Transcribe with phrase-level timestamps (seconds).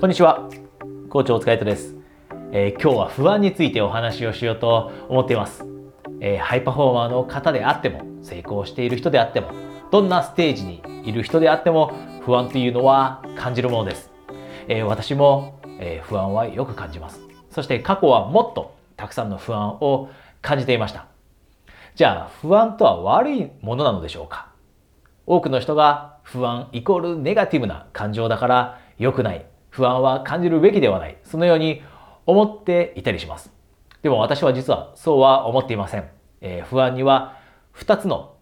[0.00, 0.48] こんにちは。
[1.10, 1.94] 校長お疲れ様です、
[2.50, 5.64] えー、今日は不安についてお話をしようと思っています、
[6.20, 9.52] えー、ハイパフォーマーの方であっても、成功している人であっても、
[9.90, 11.92] どんなステージにいる人であっても、
[12.24, 14.10] 不安というのは感じるものです。
[14.66, 17.20] えー、私も、え不安はよく感じます。
[17.50, 20.08] そして過去はもっとたくさんの不安を
[20.40, 21.06] 感じていました。
[21.94, 24.48] じゃあ、不安とは悪いものなのでしょうか？
[25.26, 31.16] 多くの人が不安イコールネガティブな感情だから良くない不安は感じるべきではない。
[31.24, 31.82] そのように
[32.26, 33.50] 思っていたりします。
[34.02, 36.08] でも私は実はそうは思っていません。
[36.42, 37.38] えー、不安には
[37.74, 38.34] 2つの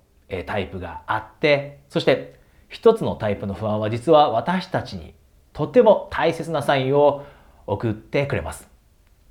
[0.47, 2.35] タイプがあって、そして
[2.71, 5.15] 1つのタイプの不安は実は私たちに
[5.53, 7.25] とても大切なサインを
[7.67, 8.69] 送ってくれます。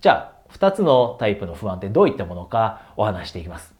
[0.02, 3.74] じゃあ、2つのタイプの不安ってどういったものかお話していきます。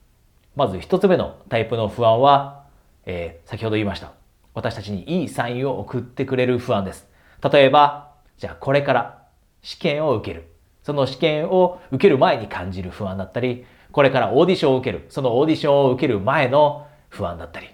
[0.56, 2.66] まず1つ目のタイプの不安は、
[3.06, 4.12] えー、先ほど言いました。
[4.54, 7.08] 私たちにいいサインを送ってくれる不安です。
[7.52, 8.09] 例えば、
[8.40, 9.24] じゃあこれから
[9.62, 10.48] 試験を受ける。
[10.82, 15.06] その試験を受ける前に感じる不安だったり、これからオーディションを受ける。
[15.10, 17.68] そのオーディションを受ける前の不安だったり、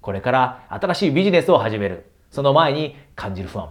[0.00, 2.10] これから新しいビジネスを始める。
[2.30, 3.70] その前に感じる不安。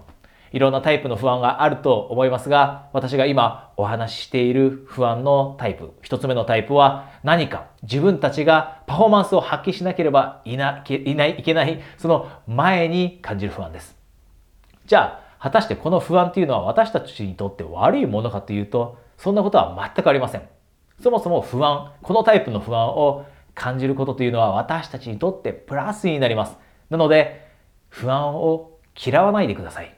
[0.52, 13.98] いろんなタイプの不安があると思いますが、私が今お話ししている不安のタイプ、一つ目のタイプは何か自分たちがパフォーマンスを発揮しなければいないない、いけない、その前に感じる不安です。
[14.86, 20.42] じゃあ、果たしてこの不安っていうのは私たちにとって悪いものかというと、そんなことは全くありません。
[21.02, 26.58] そもそも不安、このタイプの不安を感じることというのは私たちにとってプラスになります。
[26.90, 27.48] なので、
[27.90, 29.96] 不安を嫌わないでください。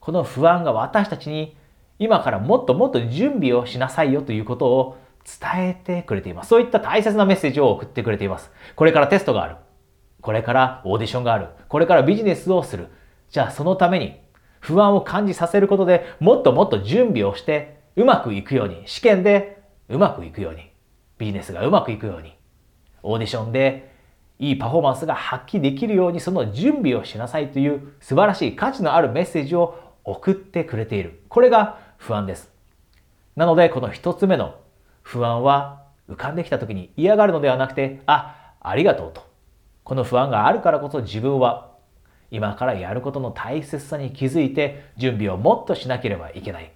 [0.00, 1.56] この不安が私たちに
[1.98, 6.48] 今からもっともっと準備をしなさいよということを伝えてくれています。
[6.48, 8.50] そういった大切なメッセージを送ってくれています。
[8.76, 9.56] これからテストがある。
[10.20, 11.48] これからオーディションがある。
[11.68, 12.88] これからビジネスをする。
[13.30, 14.20] じゃあそのために
[14.66, 20.72] 不安を感じさせることでもっともっと準備をしてうまくいくように、試験でうまくいくように、
[21.18, 22.34] ビジネスがうまくいくように、
[23.04, 23.94] オーディションで
[24.40, 31.22] いいパフォーマンスが発揮できるようにその準備をしなさいという素晴らしい価値のあるメッセージを送ってくれている。
[31.28, 32.50] これが不安です。
[33.36, 34.56] なのでこの一つ目の
[35.02, 39.24] 不安は浮かんできた時に嫌がるのではなくて、あ、ありがとうと。
[39.84, 41.75] この不安があるからこそ自分は
[42.30, 46.72] 今からやることの大切さに気づいて準備をもっとしなければいけない。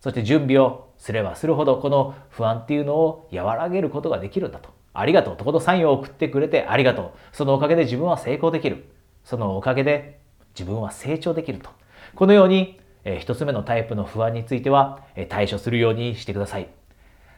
[0.00, 4.70] そして準備をすればするほどこの不安っていうのを和らげることができるんだと。
[4.94, 7.10] ありがとうとこのサインを送ってくれてありがとう。
[7.32, 8.84] そのおかげで自分は成功できる。
[9.24, 10.20] そのおかげで
[10.58, 11.70] 自分は成長できると。
[12.14, 16.68] このように、えー、一つ目のタイプの不安については、え、対処するようにしてください。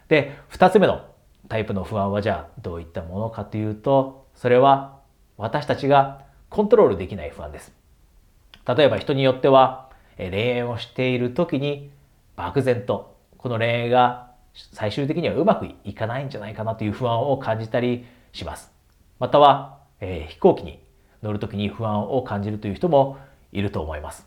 [0.09, 1.04] で、二つ目の
[1.48, 5.00] タイプの不安はじゃあどういったものかというと、それは
[5.37, 7.72] 私たちがコントロールできない不安です。
[8.66, 9.88] 例えば人によっては
[10.18, 11.90] 恋愛をしている時に
[12.36, 14.32] 漠然とこの恋愛が
[14.72, 18.70] 最終的にはうまくいかないんじゃないかなという不安を感じたりします。
[19.18, 20.80] または、えー、飛行機に
[21.22, 23.18] 乗る時に不安を感じるという人も
[23.52, 24.26] いると思います。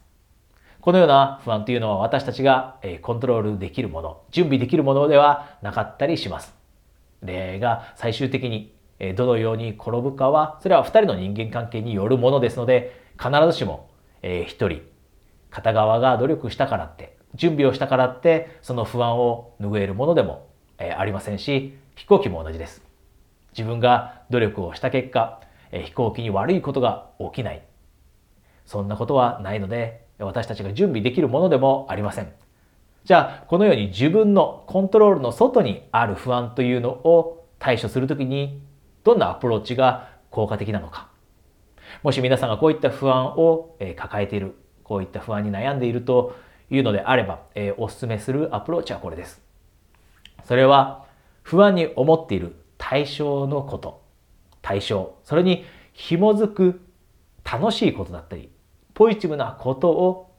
[0.80, 6.54] このような不安というのは私たちがコントロールできるもの、準備できるものではなかったりします。
[7.26, 8.74] 恋愛が最終的に
[9.16, 13.90] どのように転ぶかは、それは2人の人間関係によるものですので、必ずしも
[14.22, 14.82] 1人、
[15.50, 22.84] 片側が努力したからって、準備をしたからって、その不安を拭えるものでもありませんし、飛行機も同じです。
[23.58, 27.62] 自分が努力をした結果、飛行機に悪いことが起きない。
[28.66, 32.32] そんなことはないので、私たちが準備できるものでもありません。
[33.04, 38.62] じゃあ、このように自分のコントロールの外にある不安というのを対処するときに
[39.04, 41.10] どんなアプローチが効果的なのか。
[42.02, 46.36] もし皆さんがこういった不安を抱えている、こういった不安に悩んでいると
[46.70, 49.42] いうのであれば、えお勧めするアプローチはこれです。
[50.46, 51.06] それは
[51.44, 54.02] 不安に思っている対象のこと、
[54.62, 56.82] 対象、それに紐づく
[57.44, 58.50] 楽しいことだったり、
[58.94, 60.36] ポジティブなことを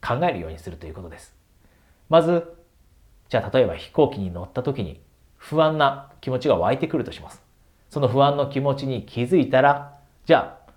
[0.00, 1.34] 考えるようにするということです。
[2.08, 2.56] まず、
[3.28, 5.00] じゃあ例えば飛行機に乗った時に
[5.36, 7.49] 不安な気持ちが湧いてくるとします。
[7.90, 10.70] その不安の気持ちに気づいたら、じゃあ、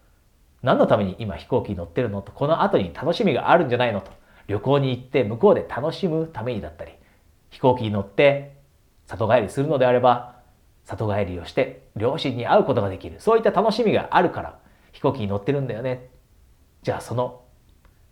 [0.63, 4.11] 何のために今飛行機に乗ってるのと、この後に楽しみがあるんじゃないのと、
[4.47, 6.93] 旅行に行って向こうで楽しむためにだったり、
[7.49, 8.57] 飛行機に乗って
[9.05, 10.33] 里帰りするのであれば、
[10.85, 13.17] 里帰りをして両親に会うことができる。
[13.19, 14.59] そういった楽しみがあるから
[14.91, 16.09] 飛行機に乗ってるんだよね。
[16.81, 17.41] じゃあその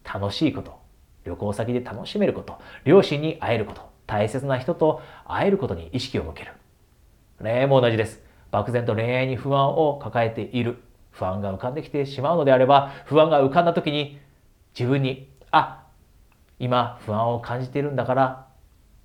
[0.04, 0.80] 楽しいこと、
[1.26, 6.54] 旅行先で楽しめること、両親に会えること、大切な人と会えることに意識を向ける。
[7.42, 8.31] 例も同じです。
[8.52, 10.78] 漠然と恋愛に不安を抱えている。
[11.12, 14.20] 不安が浮かんできてしまうのであれば、不安が浮かんだ時に
[14.78, 15.82] 自分に、あ、
[16.62, 18.48] 今不安を感じているんだから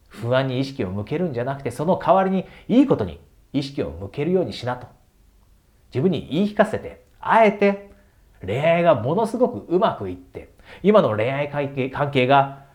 [0.09, 3.19] 不安に意識を向けるんじゃなくてその代わりにいいことに
[3.55, 4.87] 意識を向けるようにしなと
[5.89, 7.91] 自分に言い聞かせてあえて
[8.45, 10.53] 恋愛がものすごくうまくいって
[10.83, 12.67] 今の恋愛関係関係が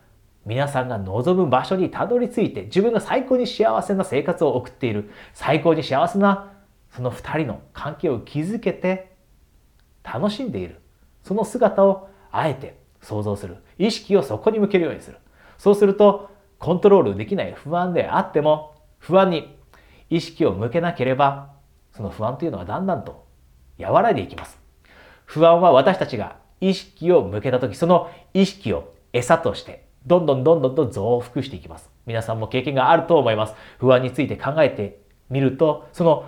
[0.48, 6.54] 皆さんが望む場所にたどり着いて自分が最高に幸せな生活を送っている最高に幸せな
[6.92, 9.16] その二人の関係を築けて
[10.04, 10.80] 楽しんでいる。
[11.24, 13.58] その姿をあえて想像する。
[13.78, 15.18] 意識をそこに向けるようにする。
[15.58, 19.58] そうするとコントロールできない不安であっても不安に
[20.10, 21.54] 意識を向けなければ
[21.92, 23.26] その不安というのはだんだんと
[23.80, 24.60] 和らいでいきます。
[25.26, 31.90] 不安は私たちが意識を向けた時その意識を餌としてどんどんどんどんと増幅していきます。
[32.06, 33.54] 皆さんも経験があると思います。
[33.80, 35.00] 不安について考えて
[35.30, 36.26] みるとその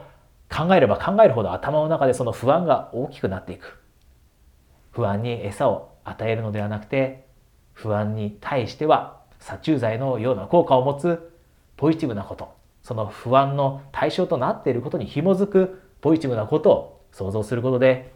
[0.49, 3.79] 考えれば考えるほど頭の中でその不安が大きくなっていく。
[4.91, 7.25] 不安に餌を与えるのではなくて
[7.73, 11.31] 不安に対しては殺虫剤のような効果を持つ
[11.77, 12.53] ポジティブなこと
[12.83, 18.13] その不安の対象となっていることに紐づくポジティブなことを想像することで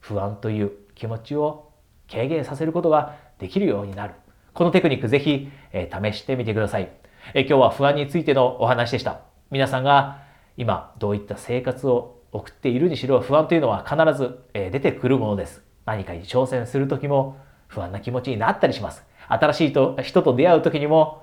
[0.00, 1.72] 不安という気持ちを
[2.10, 4.14] 軽減させることができるようになる。
[4.54, 6.90] このテクニックぜひ、え、試してみてください、
[7.34, 9.20] え、今日は不安についてのお話でした。
[9.50, 10.22] 皆さんが
[10.58, 17.38] 今どういった生活を送っているにしろ不安というのは必ず、出てくるものです何かに挑戦する時も
[17.68, 19.04] 不安な気持ちになったりします。
[19.28, 21.22] 新しいと人と出会う時にも、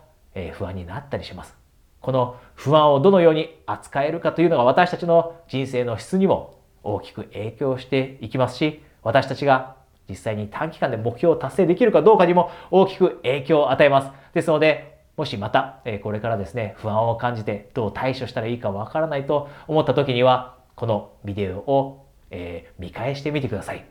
[0.54, 1.56] 不安になったりします。
[2.02, 9.76] この不安をどのように扱えるかというのが私たちの人生の質にも大きく影響していきますし、私たちが
[10.08, 14.12] 実際に短期間で目標を達成できるかどうかにも大きく影響を与えます。
[14.34, 23.86] ですので、もしまた、えこれからですね、不安を感じてどう対処したらいいかわからないと思った時には、このビデオを、え見返してみてください。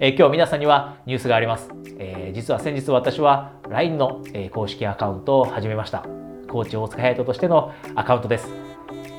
[0.00, 1.70] え、今日皆さんにはニュースがあります。
[1.98, 6.00] え、実は先日私は LINE の、え、公式アカウントを始めました。
[6.48, 8.67] コーチ大塚隼人としてのアカウントです。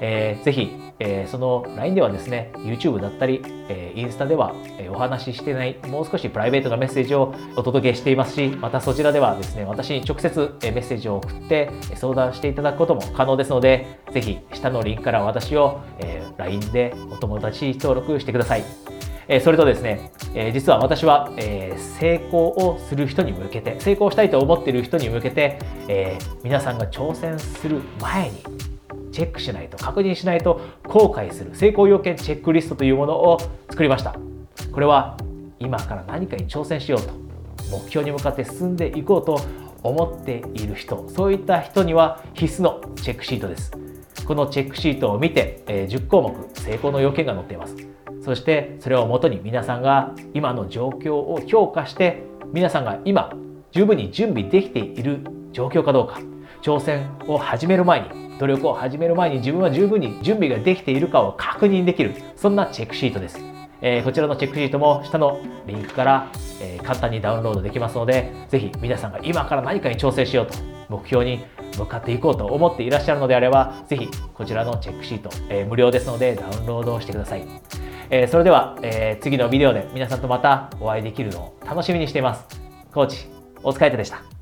[0.01, 18.63] えー、ぜひ、えー、その LINE ではですね、YouTube だったり、えー、インスタでは、え、お話ししてない、もう少しプライベートなメッセージをお届けしていますし、またそちらではですね、私に直接、えメッセージを送って相談していただくことも可能ですので、ぜひ下のリンクから私を、え、LINE でお友達登録してください。
[19.31, 28.78] えそれとですね、え実は私は、え成功をする人に向けて成功したいと思っている人に向けて、え皆さんが挑戦する前に
[29.19, 33.37] チェックしないと確認しないと後悔する成功要件チェックリストというものを
[33.69, 34.15] 作りました。
[34.71, 35.17] これは
[35.59, 37.13] 今から何かに挑戦しようと
[37.69, 39.41] 目標に向かって進んでいこうと
[39.83, 43.73] 思っている人そういった人には必須のチェックシートです。
[44.25, 47.75] このチェックシートを見て、え10項目成功の要件が載っています。
[48.23, 52.23] そしてそれをもとに皆さんが今の状況を評価して
[52.53, 53.33] 皆さんが今
[53.71, 56.21] 十分に準備できている状況かどうか
[56.61, 63.37] 挑戦を始める前に努力を始める前に自分は十分に準備ができているかを確認できるそんなチェックシートです、
[63.81, 66.31] えー、こちらのチェックシートも下のリンクから、
[66.61, 70.55] えー、簡単にダウンロードできますのでぜひ皆さんが今から何かに挑戦しようと
[70.89, 71.45] 目標に
[71.77, 77.45] 向かっていこうと思っていらっしゃるのであればぜひこちらのチェックシート、えー、無料ですのでダウンロードしてください
[78.11, 82.45] えー、それでは、えー、次のビデオで皆さんとまたお会いできるのを楽しみにしています。
[82.91, 83.27] コーチ、
[83.61, 84.38] お疲れ様でした。